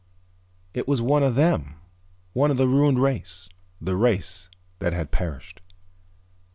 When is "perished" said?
5.11-5.61